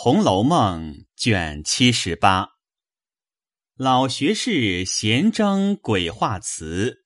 [0.00, 2.50] 红楼梦》卷七十八，
[3.74, 7.02] 老学士闲征鬼画词，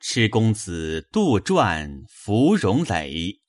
[0.00, 3.40] 痴公子杜撰芙蓉蕾。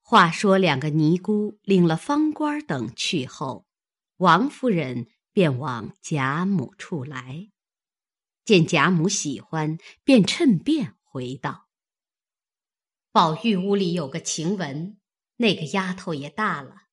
[0.00, 3.68] 话说两个尼姑领了方官等去后，
[4.16, 7.52] 王夫人便往贾母处来，
[8.44, 11.68] 见贾母喜欢，便趁便回道
[13.12, 14.98] ：“宝玉屋里有个晴雯。”
[15.42, 16.84] 那个丫头也大了，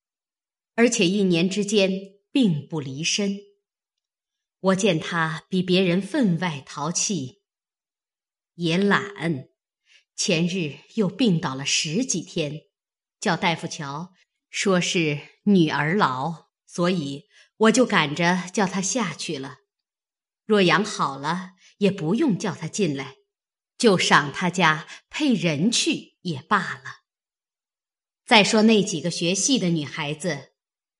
[0.73, 1.91] 而且一年之间
[2.31, 3.37] 并不离身。
[4.59, 7.43] 我见她比别人分外淘气，
[8.55, 9.49] 也懒。
[10.15, 12.63] 前日又病倒了十几天，
[13.19, 14.13] 叫大夫瞧，
[14.49, 17.25] 说是女儿痨，所以
[17.57, 19.59] 我就赶着叫她下去了。
[20.45, 23.17] 若养好了，也不用叫她进来，
[23.77, 26.98] 就赏她家配人去也罢了。
[28.29, 30.51] 再说那几个学戏的女孩子，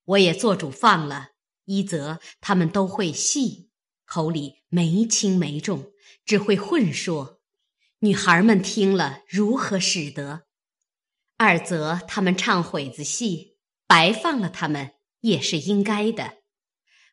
[0.04, 1.34] 我也做主放了。
[1.66, 3.70] 一则她们都会戏，
[4.04, 5.92] 口里没轻没重，
[6.26, 7.40] 只会混说，
[8.00, 10.48] 女孩们听了如何使得？
[11.38, 16.40] 二则她们唱会子戏，白放了她们也是应该的。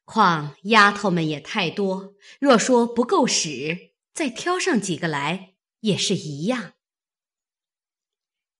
[0.07, 6.73] 况丫头们也太多，若说不够使，再挑上几个来也是一样。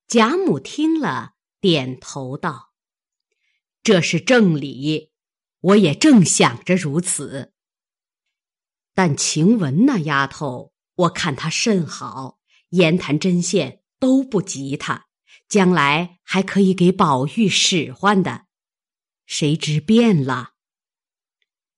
[0.07, 1.36] 贾母听了。
[1.61, 2.73] 点头道
[3.83, 5.13] ：“这是正理，
[5.61, 7.55] 我也正想着如此。
[8.95, 12.39] 但晴雯那丫头，我看她甚好，
[12.71, 15.07] 言谈针线都不及她，
[15.49, 18.47] 将来还可以给宝玉使唤的。
[19.27, 20.55] 谁知变了？”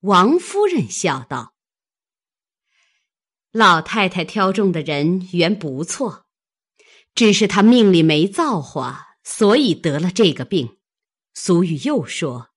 [0.02, 1.54] 王夫人笑道
[3.50, 6.26] ：“老太太挑中的人原不错，
[7.14, 10.78] 只是她命里没造化。”所以得了这个病，
[11.34, 12.48] 俗语又说：“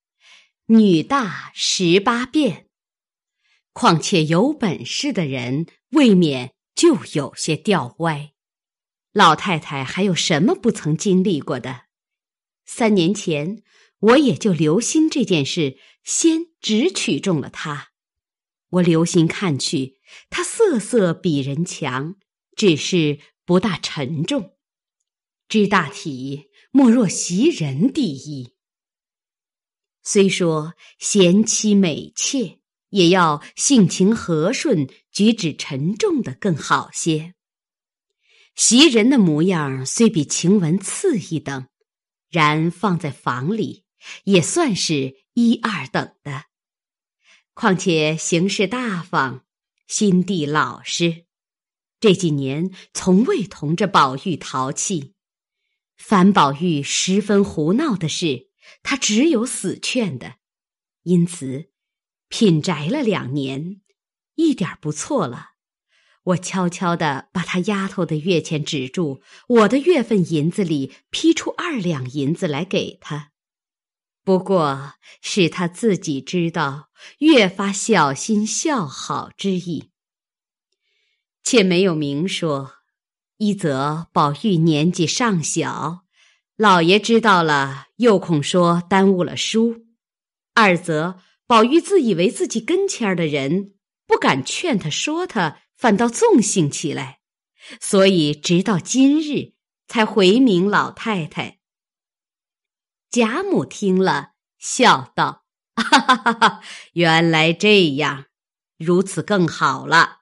[0.67, 2.69] 女大十八变。”
[3.73, 8.31] 况且有本事的人，未免就有些掉歪。
[9.11, 11.87] 老太太还有什么不曾经历过的？
[12.65, 13.61] 三年前，
[13.99, 17.89] 我也就留心这件事，先只取中了她。
[18.69, 19.99] 我留心看去，
[20.29, 22.15] 她色色比人强，
[22.55, 24.57] 只是不大沉重。
[25.49, 26.47] 知大体。
[26.73, 28.53] 莫若袭人第一。
[30.03, 32.59] 虽说贤妻美妾，
[32.89, 37.35] 也要性情和顺、举止沉重的更好些。
[38.55, 41.67] 袭人的模样虽比晴雯次一等，
[42.29, 43.83] 然放在房里
[44.23, 46.45] 也算是一二等的。
[47.53, 49.45] 况且行事大方，
[49.87, 51.25] 心地老实，
[51.99, 55.13] 这几年从未同着宝玉淘气。
[56.03, 58.49] 樊宝玉十分胡闹的事，
[58.81, 60.37] 他只有死劝的，
[61.03, 61.69] 因此
[62.27, 63.81] 品宅了两年，
[64.33, 65.51] 一点不错了。
[66.23, 73.31] 我悄悄的把他丫头的月钱止住，我的月份银子里批出二两银子来给他，
[74.23, 79.91] 不过是他自己知道，越发小心孝好之意，
[81.43, 82.80] 且没有明说。
[83.41, 86.03] 一则宝玉年纪尚小，
[86.57, 89.87] 老爷知道了又恐说耽误了书；
[90.53, 93.73] 二则宝玉自以为自己跟前的人
[94.05, 97.21] 不敢劝他说他，反倒纵性起来，
[97.79, 99.53] 所以直到今日
[99.87, 101.57] 才回明老太太。
[103.09, 106.61] 贾母听了，笑道：“哈哈哈哈
[106.93, 108.25] 原来这样，
[108.77, 110.19] 如此更好了。”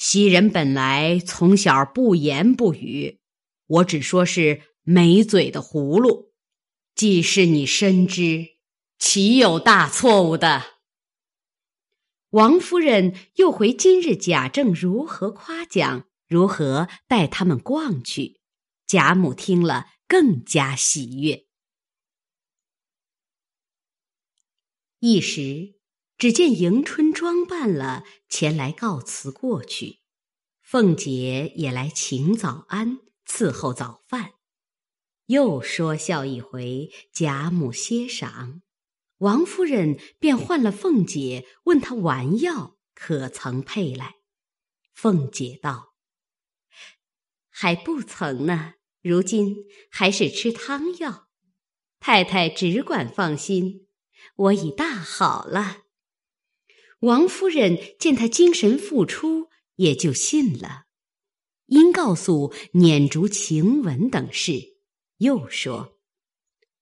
[0.00, 3.20] 袭人本来从小不言不语，
[3.66, 6.32] 我只说是没嘴的葫芦。
[6.94, 8.56] 既是你深知，
[8.98, 10.80] 岂有大错误的？
[12.30, 18.40] 王夫人又回今日贾政如何夸奖，如何带他们逛去。
[18.86, 21.44] 贾母听了更加喜悦。
[25.00, 25.78] 一时。
[26.20, 30.00] 只见迎春装扮了前来告辞过去，
[30.60, 34.32] 凤姐也来请早安，伺候早饭，
[35.24, 36.90] 又说笑一回。
[37.10, 38.60] 贾母歇晌，
[39.16, 44.16] 王夫人便唤了凤姐，问她丸药可曾配来。
[44.92, 45.94] 凤姐道
[47.48, 51.28] ：“还不曾呢，如今还是吃汤药。
[51.98, 53.86] 太太只管放心，
[54.36, 55.84] 我已大好了。”
[57.00, 60.84] 王夫人见他精神复出，也就信了，
[61.66, 64.76] 因告诉撵竹、晴雯等事，
[65.18, 65.98] 又说：“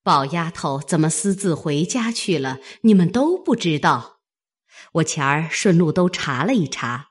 [0.02, 2.58] 宝丫头怎么私自回家去了？
[2.80, 4.20] 你们都不知道。
[4.94, 7.10] 我前儿顺路都查了一查，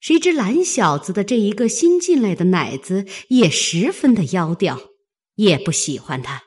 [0.00, 4.78] 谁知蓝小子的这一个新进来的奶子也十分的妖调，
[5.34, 6.44] 也不喜欢他。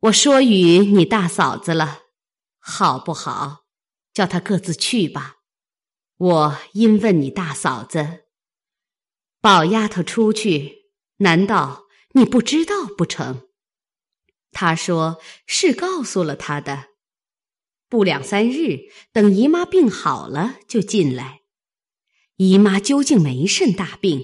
[0.00, 2.00] 我说与你大嫂子了，
[2.58, 3.65] 好不好？
[4.16, 5.36] 叫他各自去吧。
[6.16, 8.24] 我因问你大嫂子，
[9.42, 10.86] 宝丫头出去，
[11.18, 11.84] 难道
[12.14, 13.42] 你不知道不成？
[14.52, 16.86] 他说：“是告诉了他的，
[17.90, 21.42] 不两三日，等姨妈病好了就进来。
[22.36, 24.22] 姨妈究竟没甚大病，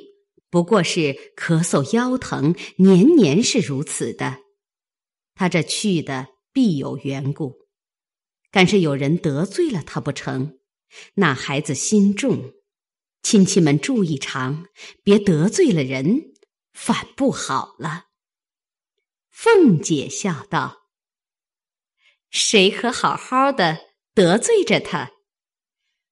[0.49, 4.39] 不过是咳嗽腰疼，年年是如此的。
[5.35, 7.62] 他这去的必有缘故，
[8.53, 10.59] 敢是有人得罪了他不成？
[11.15, 12.53] 那孩子心重，
[13.23, 14.67] 亲戚们注意长，
[15.03, 16.35] 别得罪了人，
[16.73, 18.09] 反不好了。”
[19.33, 20.83] 凤姐笑道
[22.31, 23.79] ：“谁可好好的
[24.15, 25.13] 得罪着他？”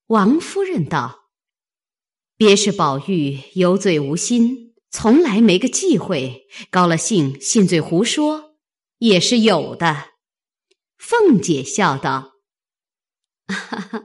[0.09, 1.31] 王夫人道
[2.37, 8.57] ：“别是宝玉有嘴无心，从来没个忌讳，高了兴，信嘴胡说，
[8.99, 10.10] 也是有的。”
[11.01, 12.35] 凤姐笑道
[13.49, 14.05] ：“哈哈，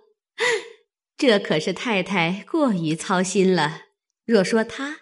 [1.17, 3.81] 这可是太太过于操心了。
[4.25, 5.01] 若说他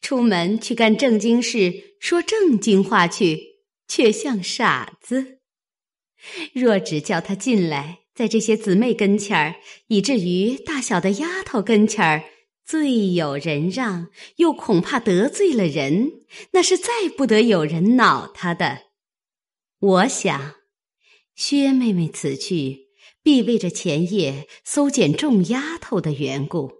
[0.00, 3.48] 出门去干正经事，说正经话去。”
[3.90, 5.40] 却像傻子。
[6.54, 9.56] 若只叫他进来，在这些姊妹跟前儿，
[9.88, 12.22] 以至于大小的丫头跟前儿，
[12.64, 14.06] 最有人让，
[14.36, 16.22] 又恐怕得罪了人，
[16.52, 18.82] 那是再不得有人恼他的。
[19.80, 20.54] 我想，
[21.40, 22.88] 薛妹妹此去，
[23.22, 26.70] 必为着前夜搜检众丫头的缘故。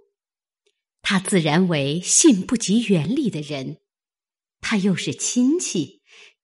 [1.00, 3.78] 她自然为信不及原理的人，
[4.60, 6.02] 她又是亲戚。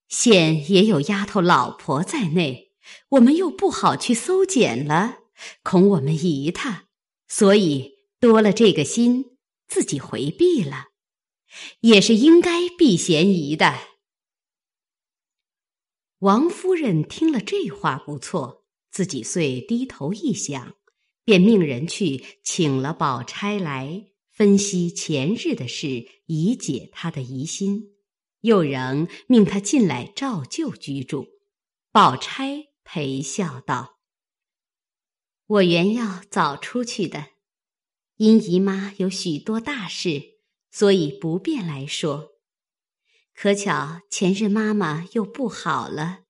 [0.08, 2.72] 现也有丫头老婆在内，
[3.10, 5.18] 我们又不好去搜检了，
[5.62, 6.86] 恐我们疑她，
[7.28, 9.36] 所以多了这个心，
[9.68, 10.86] 自己回避了，
[11.80, 13.74] 也是应该避嫌疑的。
[16.20, 20.74] 王夫人听了这话不错，自己遂低头一想，
[21.24, 27.92] 便命人去请了宝钗来分析前日的事，以解他的疑心。
[28.40, 31.26] 又仍命他进来照旧居住。
[31.92, 33.98] 宝钗陪笑道
[35.46, 37.26] ：“我原要早出去的，
[38.16, 40.38] 因姨妈有许多大事，
[40.70, 42.35] 所以不便来说。
[43.36, 46.20] 可巧前日妈妈又不好了，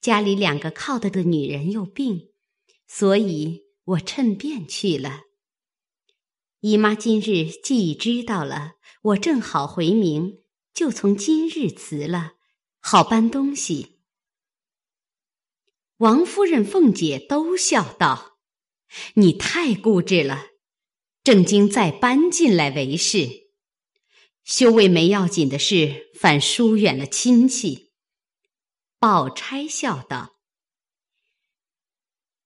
[0.00, 2.30] 家里两个靠得的女人又病，
[2.88, 5.20] 所以我趁便去了。
[6.60, 8.72] 姨妈今日既已知道了，
[9.02, 10.38] 我正好回明。”
[10.72, 12.34] 就从今日辞了，
[12.78, 13.98] 好搬东西。
[15.98, 18.38] 王夫人、凤姐都笑道
[19.14, 20.46] ：“你太固执了，
[21.22, 23.39] 正经再搬进来为是，
[24.50, 27.92] 休为没要紧的事，反疏远了亲戚。”
[28.98, 30.40] 宝钗笑道：“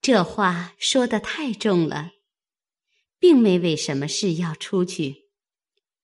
[0.02, 2.10] 这话说的太重了，
[3.18, 5.30] 并没为什么事要出去，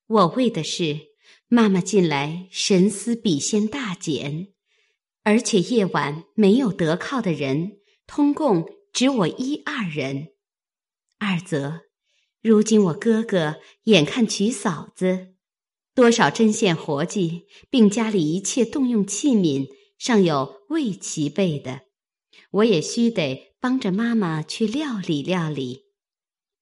[0.07, 1.11] 我为的是。”
[1.53, 4.53] 妈妈近来神思笔仙大减，
[5.25, 10.29] 而且夜晚没有得靠的人，通共只我一二人。
[11.19, 11.81] 二则，
[12.41, 15.35] 如今我哥哥眼看娶嫂子，
[15.95, 19.69] 多少针线活计，并家里一切动用器皿，
[19.99, 21.83] 尚有未齐备的，
[22.51, 25.87] 我也须得帮着妈妈去料理料理。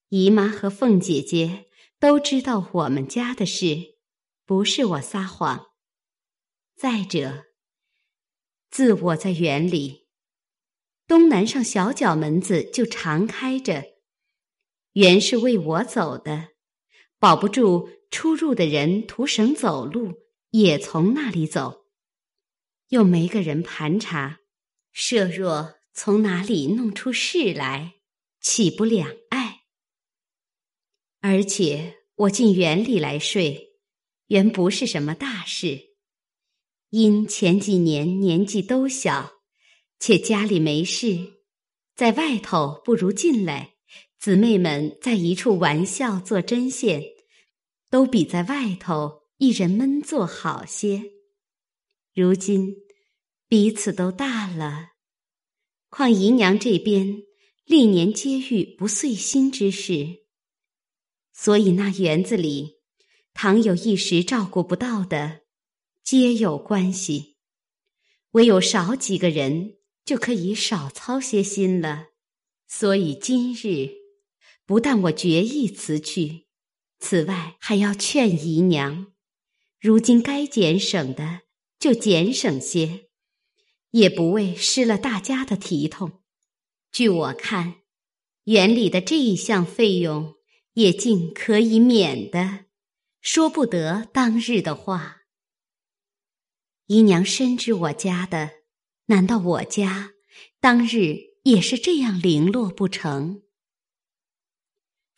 [0.09, 1.67] 姨妈和凤姐姐
[1.99, 3.99] 都知道我们家的事。
[4.45, 5.67] 不是我撒谎。
[6.75, 7.43] 再者，
[8.71, 10.07] 自我在园里，
[11.05, 13.83] 东南上小角门子就常开着，
[14.93, 16.47] 原是为我走的，
[17.19, 20.13] 保不住出入的人图省走路，
[20.49, 21.85] 也从那里走，
[22.89, 24.39] 又没个人盘查，
[24.91, 27.95] 设若从哪里弄出事来，
[28.41, 29.61] 岂不两碍？
[31.21, 33.67] 而且我进园里来睡。
[34.27, 35.95] 原不是什么大事，
[36.89, 39.31] 因前几年年纪都小，
[39.99, 41.41] 且家里没事，
[41.95, 43.73] 在外头不如进来。
[44.19, 47.03] 姊妹们在一处玩笑做针线，
[47.89, 51.11] 都比在外头一人闷坐好些。
[52.13, 52.75] 如今
[53.47, 54.89] 彼此都大了，
[55.89, 57.23] 况姨娘这边
[57.65, 60.25] 历年皆遇不遂心之事，
[61.33, 62.79] 所以那园子里。
[63.31, 65.43] 倘有一时照顾不到的，
[66.03, 67.37] 皆有关系。
[68.31, 72.07] 唯有少几个人，就可以少操些心了。
[72.67, 73.91] 所以今日，
[74.65, 76.48] 不但我决意辞去，
[76.99, 79.07] 此外还要劝姨娘，
[79.79, 81.41] 如今该减省的
[81.79, 83.09] 就减省些，
[83.91, 86.21] 也不为失了大家的体统。
[86.91, 87.75] 据我看，
[88.43, 90.35] 园里的这一项费用
[90.73, 92.65] 也尽可以免的，
[93.21, 95.21] 说不得当日的话。
[96.87, 98.51] 姨娘深知我家的，
[99.05, 100.13] 难道我家
[100.59, 101.29] 当日？
[101.43, 103.43] 也是这样零落不成？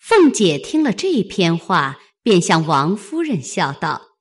[0.02, 4.18] 凤姐听了这篇话，便向王夫人笑道：“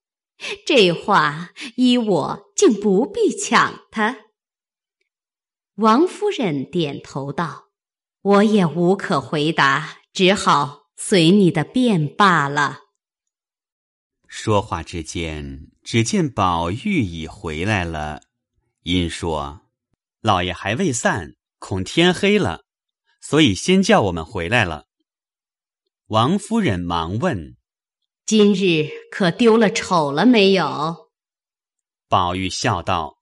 [0.67, 4.19] 这话依我竟不必抢他。”
[5.77, 7.71] 王夫人点头道
[8.21, 12.81] ：“我也无可回答，只好随你的便罢了。”
[14.29, 18.21] 说话之间，只见宝玉已回来了，
[18.83, 19.63] 因说
[20.21, 22.65] ：“老爷还未散。”恐天黑了，
[23.23, 24.87] 所以先叫我们回来了。
[26.11, 27.57] 王夫人忙问
[28.27, 31.09] ：“今日可丢了丑了没有？”
[32.11, 33.19] 宝玉笑道：“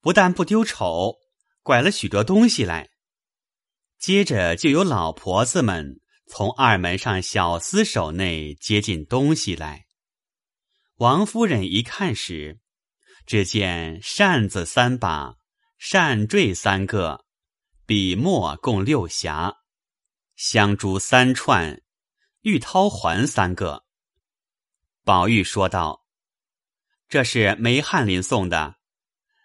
[0.00, 1.16] 不但不丢丑，
[1.62, 2.88] 拐了许多东西来。”
[4.00, 9.84] 接着就有老婆子们从二门上小厮手内接进东西来。
[10.96, 12.60] 王夫人一看时，
[13.26, 15.34] 只见扇子三把，
[15.76, 17.26] 扇坠三个。
[17.84, 19.56] 笔墨共六匣，
[20.34, 21.82] 香珠三串，
[22.46, 23.84] 玉绦环三个。
[25.02, 26.06] 宝玉说道
[27.10, 28.76] ：“这是梅翰林送的，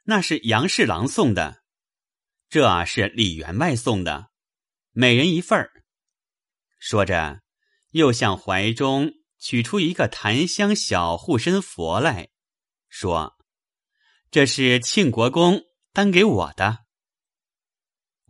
[0.04, 1.64] 那是杨侍郎送的，
[2.48, 4.30] 这是李员外送的，
[4.92, 5.84] 每人一份儿。”
[6.78, 7.42] 说着，
[7.90, 12.30] 又向怀中取出一个檀香小护身佛来
[12.88, 13.36] 说
[14.30, 16.86] ：“这是庆国公单给我的。”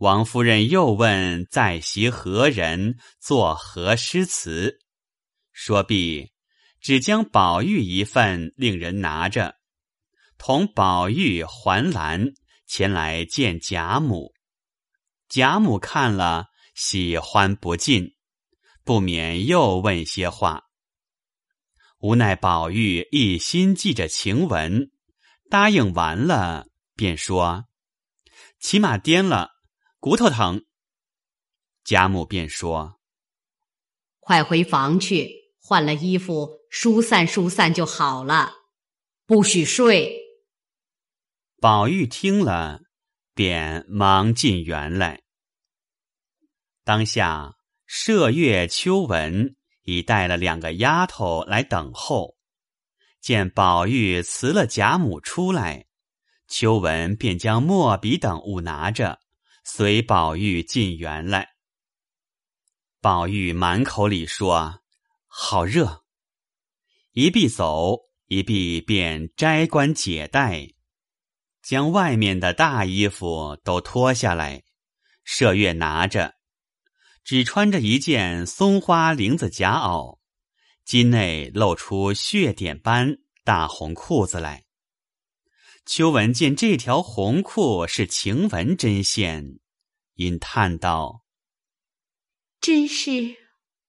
[0.02, 4.80] 王夫人又问在席何人作何诗词，
[5.52, 6.32] 说毕，
[6.80, 9.54] 只将宝玉一份令人拿着，
[10.38, 12.32] 同宝玉还兰
[12.66, 14.32] 前来见贾母。
[15.28, 18.16] 贾母看了，喜欢不尽，
[18.82, 20.64] 不免又问些话。
[22.00, 24.90] 无奈宝玉一心记着晴雯，
[25.48, 26.66] 答应完了，
[26.96, 27.66] 便说
[28.58, 29.50] ：“骑马颠了。”
[30.02, 30.64] 骨头疼，
[31.84, 32.98] 贾母便说
[34.18, 38.52] ：“快回房去，换了衣服，疏散疏散就好了，
[39.26, 40.20] 不许睡。”
[41.62, 42.80] 宝玉听了，
[43.32, 45.22] 便忙进园来。
[46.82, 47.54] 当下
[47.88, 49.54] 麝月、秋纹
[49.84, 52.36] 已带了两个丫头来等候，
[53.20, 55.86] 见宝玉辞了贾母出来，
[56.48, 59.21] 秋纹便将墨笔等物拿着。
[59.64, 61.50] 随宝玉进园来，
[63.00, 64.82] 宝玉满口里说
[65.26, 66.04] ：“好热。”
[67.12, 70.74] 一臂走，一臂便摘冠解带，
[71.62, 74.64] 将外面的大衣服都脱下来。
[75.24, 76.34] 麝月拿着，
[77.22, 80.18] 只穿着一件松花绫子夹袄，
[80.84, 84.64] 襟内露出血点般大红裤子来。
[85.84, 89.58] 秋文见这条红裤是晴雯针线，
[90.14, 91.24] 因叹道
[92.60, 93.36] ：“真是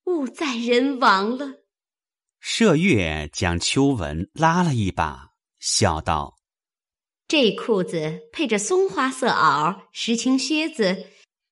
[0.06, 1.64] 物在人亡了。”
[2.42, 6.40] 麝月将秋文拉了一把，笑道
[7.28, 11.08] ：“这裤子配着松花色袄、石青靴子，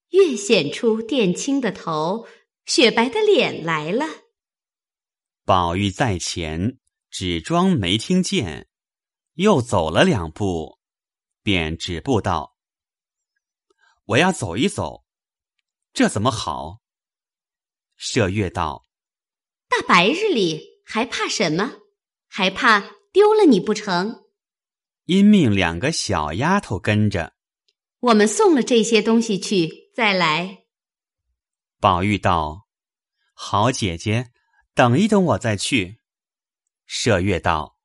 [0.09, 2.27] 越显出靛青的头、
[2.65, 4.05] 雪白的脸来了。”
[5.45, 6.79] 宝玉在前，
[7.09, 8.67] 只装没听见。
[9.41, 10.77] 又走了两步，
[11.41, 12.55] 便止步道
[14.05, 15.03] ：“我要走一走，
[15.91, 16.81] 这怎么好？”
[17.99, 18.85] 麝月道
[19.67, 21.79] ：“大白日里还怕什么？
[22.27, 24.25] 还怕丢了你不成？”
[25.05, 27.33] 因命两个小丫头跟着，
[27.99, 30.65] 我们送了这些东西去，再来。
[31.79, 32.67] 宝玉道
[33.33, 34.31] ：“好姐姐，
[34.75, 35.99] 等一等，我再去。”
[36.87, 37.80] 麝月道。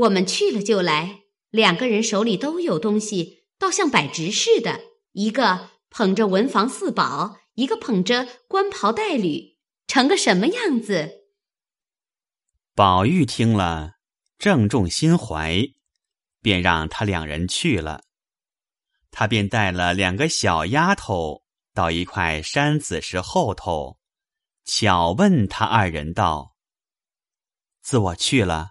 [0.00, 4.80] 我们去了就来，两个人手里都有东西，倒像摆执事的。
[5.12, 11.26] 一个捧着文房四宝，一个捧着官袍带履，成个什么样子？
[12.74, 13.96] 宝玉听了，
[14.38, 15.68] 正中心怀，
[16.40, 18.04] 便让他两人去了。
[19.10, 21.42] 他便带了两个小丫头
[21.74, 23.98] 到一块山子石后头，
[24.64, 26.54] 巧问他二人道
[27.82, 28.70] ：“自我去了。”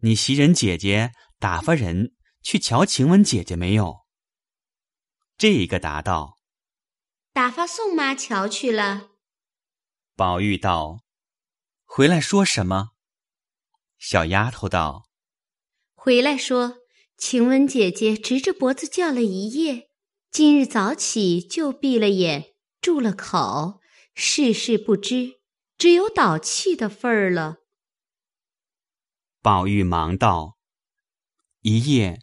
[0.00, 4.06] 你袭人姐姐打发人去瞧晴雯姐姐没有？”
[5.38, 6.38] 这一个答道
[7.32, 9.10] ：“打发宋妈瞧去了。”
[10.16, 11.04] 宝玉道
[11.86, 12.90] ：“回来说什么？”
[13.98, 15.08] 小丫头道
[15.94, 16.78] ：“回来说，
[17.16, 19.90] 晴雯姐姐直着脖子叫了一夜，
[20.30, 23.80] 今日早起就闭了眼，住了口，
[24.14, 25.40] 事事不知，
[25.76, 27.58] 只有倒气的份儿了。”
[29.48, 30.58] 宝玉忙道
[31.64, 32.20] ：“一夜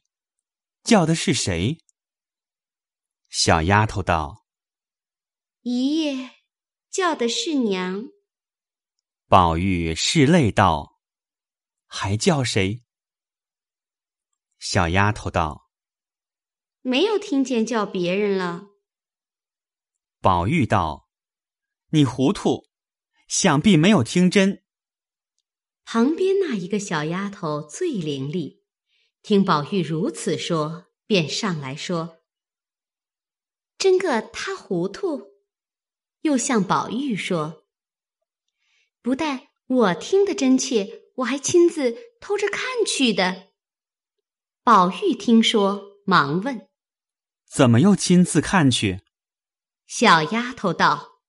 [0.84, 1.80] 叫的是谁？”
[3.30, 4.46] 小丫头道
[5.62, 6.36] ：“一夜。”
[6.92, 8.10] 叫的是娘。
[9.28, 11.00] 宝玉拭泪道
[11.90, 12.84] ：“还叫谁？”
[14.62, 15.72] 小丫头道
[16.82, 18.68] ：“没有听见叫别人了。”
[20.22, 21.10] 宝玉道
[21.90, 22.68] ：“你糊涂，
[23.28, 24.62] 想必没有听真。”
[25.86, 28.60] 旁边那一个小丫头最伶俐，
[29.22, 32.18] 听宝玉如此说，便上来说
[33.78, 35.36] ：“真个他糊涂。”
[36.22, 37.68] 又向宝玉说
[39.04, 43.50] ：“不但我听得真切，我还亲自偷着看去的。”
[44.66, 46.68] 宝玉听说，忙问
[47.46, 49.02] ：“怎么又亲自看去？”
[49.86, 51.22] 小丫头道：“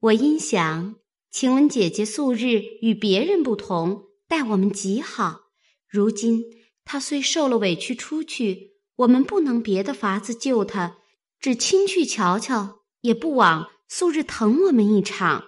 [0.00, 0.96] 我因想，
[1.30, 5.42] 晴雯姐姐素日与别人不同，待我们极好。
[5.88, 6.42] 如今
[6.84, 10.98] 她虽受了委屈出去，我们不能别的法子救她，
[11.38, 15.46] 只亲去瞧瞧，也不枉。”素日疼我们一场，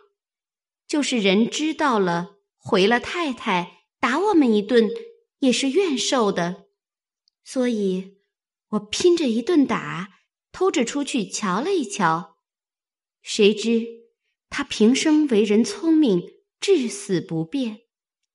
[0.87, 4.88] 就是人知道了，回了太太打我们一顿，
[5.40, 6.64] 也是愿受的。
[7.44, 8.14] 所以，
[8.70, 10.08] 我拼着一顿打，
[10.50, 12.38] 偷着出去瞧了一瞧。
[13.20, 14.00] 谁知
[14.50, 16.23] 他平生为人聪明，
[16.61, 17.83] 至死不变。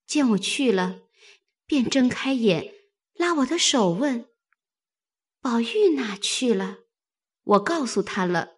[0.07, 1.01] 见我去了，
[1.67, 2.73] 便睁开眼，
[3.13, 4.29] 拉我的手问
[5.41, 6.79] ：“宝玉哪去了？”
[7.43, 8.57] 我告诉他了。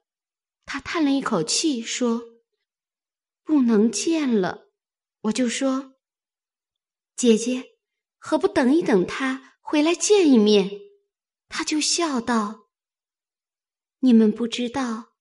[0.66, 2.22] 他叹了一口气，说
[3.44, 4.70] ：“不能见了。”
[5.24, 5.96] 我就说
[7.16, 7.78] ：“姐姐，
[8.18, 10.80] 何不等一等他回来见一面？”
[11.50, 12.70] 他就笑道
[14.00, 15.14] ：“你们不知道，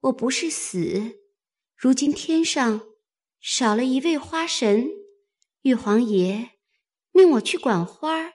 [0.00, 1.21] 我不是死，
[1.82, 2.80] 如今天上
[3.40, 4.88] 少了一位花神，
[5.62, 6.50] 玉皇爷
[7.10, 8.34] 命我去管花儿。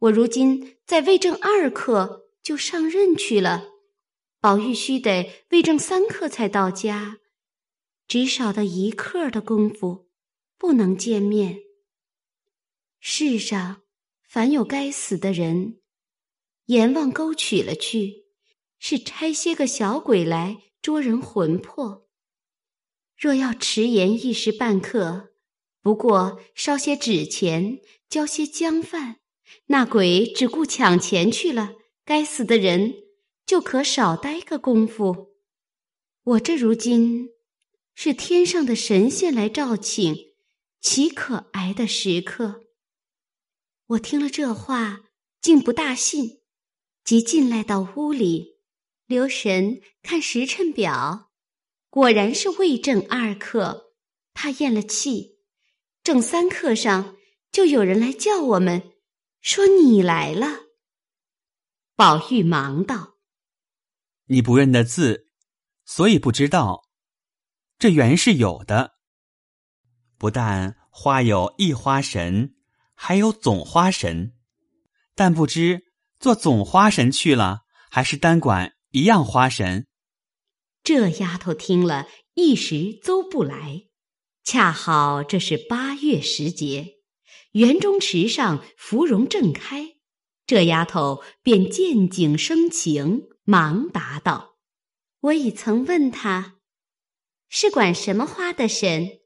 [0.00, 3.68] 我如今在魏正二刻就上任去了。”
[4.42, 7.20] 宝玉须得未正三刻才到家，
[8.08, 10.08] 只少的一刻的功夫，
[10.58, 11.60] 不能见面。
[12.98, 13.82] 世上
[14.24, 15.80] 凡有该死的人，
[16.64, 18.24] 阎王勾取了去，
[18.80, 22.08] 是差些个小鬼来捉人魂魄。
[23.22, 25.30] 若要迟延一时半刻，
[25.80, 29.20] 不过烧些纸钱，交些浆饭，
[29.66, 32.96] 那鬼只顾抢钱去了，该死的人。
[33.46, 35.36] 就可少待个功夫。
[36.24, 37.28] 我这如今
[37.94, 40.16] 是天上的神仙来召请，
[40.80, 42.64] 岂可挨的时刻？
[43.86, 45.02] 我听了这话，
[45.40, 46.40] 竟不大信，
[47.04, 48.56] 即进来到屋里，
[49.06, 51.30] 留神看时辰表，
[51.92, 53.92] 果然是未正二刻。
[54.32, 55.36] 他咽了气，
[56.02, 57.18] 正三刻上
[57.50, 58.94] 就有人来叫我们，
[59.42, 60.60] 说你来了。
[61.94, 63.18] 宝玉忙道。
[64.24, 65.28] 你不认得字，
[65.84, 66.88] 所以不知道。
[67.78, 68.92] 这原是有的。
[70.16, 72.54] 不但花有一花神，
[72.94, 74.32] 还有总花神，
[75.14, 79.88] 但不知做总花神去了，还是单管一样花神。
[80.82, 83.84] 这丫头听了一时邹不来。
[84.44, 86.98] 恰好这是八月时节，
[87.52, 89.96] 园中池上芙蓉正开，
[90.46, 93.28] 这丫头便见景生情。
[93.44, 94.56] 忙答道
[95.18, 96.60] ：“我已曾问他，
[97.48, 99.20] 是管什么花的神，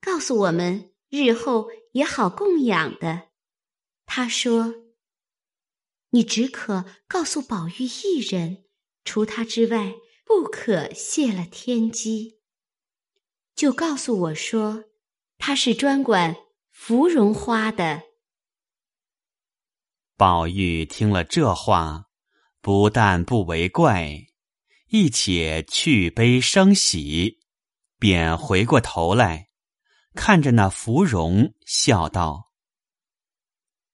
[0.00, 3.28] 告诉我们日后也好供养的。
[4.06, 4.74] 他说，
[6.08, 8.64] 你只可告诉宝玉一人，
[9.04, 9.94] 除他之外，
[10.28, 12.38] 不可泄了天机。
[13.54, 14.84] 就告诉我说，
[15.38, 16.36] 他是专管
[16.70, 18.02] 芙蓉花的。”
[20.18, 22.04] 宝玉听了这话。
[22.60, 24.26] 不但不为怪，
[24.88, 27.38] 亦且去悲生喜，
[27.98, 29.48] 便回过头来，
[30.14, 32.50] 看着那芙蓉，笑道：“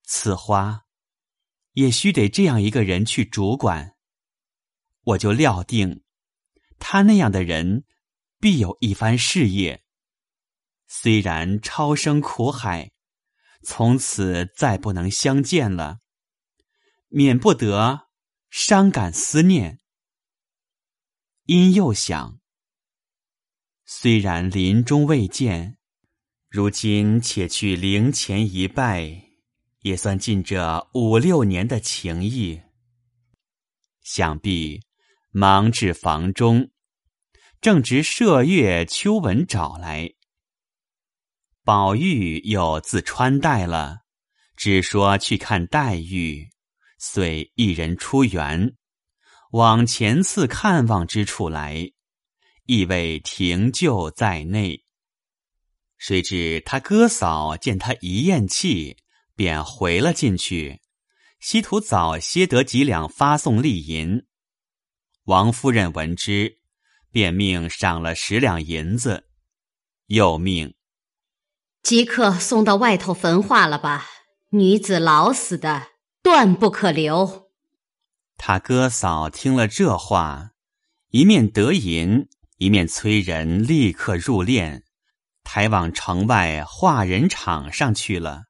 [0.03, 0.87] 此花
[1.73, 3.94] 也须得这样一个人去主管。
[5.05, 6.03] 我就料定，
[6.78, 7.84] 他那样的人
[8.38, 9.84] 必有一番事业。
[10.87, 12.92] 虽然超生苦海，
[13.62, 15.98] 从此再不能相见了。”
[17.08, 18.08] 免不得
[18.50, 19.78] 伤感思念。
[21.44, 22.40] 因又想，
[23.84, 25.78] 虽然临终未见，
[26.48, 29.28] 如今且去灵前一拜，
[29.82, 32.62] 也算尽这五六年的情谊。
[34.02, 34.80] 想必
[35.37, 36.70] 忙至房中，
[37.61, 40.11] 正值麝月、秋纹找来，
[41.64, 44.03] 宝玉又自穿戴了，
[44.57, 46.51] 只说去看黛玉，
[47.01, 48.77] 遂一人出园。
[49.51, 51.90] 往前次看望之处来，
[52.66, 54.85] 亦未停就在内。
[55.99, 58.99] 谁知他哥嫂见他一咽气，
[59.35, 60.81] 便回了进去，
[61.40, 64.25] 希图早些得几两发送利银。
[65.24, 66.58] 王夫人闻之，
[67.10, 69.24] 便命赏了十两银子，
[70.08, 70.74] 又命
[71.82, 74.06] 即刻送到外头焚化了吧。
[74.50, 75.88] 女子老死的，
[76.22, 77.48] 断不可留。
[78.37, 80.50] 他哥嫂听了这话，
[81.08, 84.82] 一面得银，一面催人立刻入殓，
[85.42, 88.42] 抬往城外化人场上去了。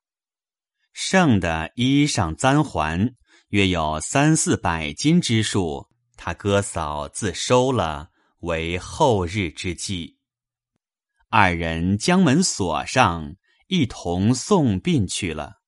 [0.93, 3.15] 剩的衣裳簪环，
[3.51, 10.19] 约有三四百斤之数，他哥嫂自收了，为后日之计。
[11.29, 15.64] 二人将门锁上，一同送殡去了。